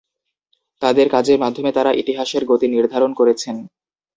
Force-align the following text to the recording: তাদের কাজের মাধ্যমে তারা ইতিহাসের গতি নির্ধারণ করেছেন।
তাদের 0.81 1.07
কাজের 1.09 1.37
মাধ্যমে 1.39 1.71
তারা 1.73 1.91
ইতিহাসের 1.93 2.43
গতি 2.45 2.67
নির্ধারণ 2.67 3.11
করেছেন। 3.13 3.55